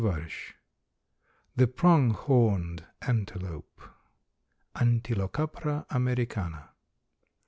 [1.55, 3.81] ]THE PRONG HORNED ANTELOPE.
[4.75, 6.69] (_Antilocapra americana.